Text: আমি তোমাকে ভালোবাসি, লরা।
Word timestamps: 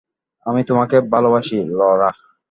আমি 0.45 0.61
তোমাকে 0.63 0.97
ভালোবাসি, 1.13 1.57
লরা। 1.71 2.09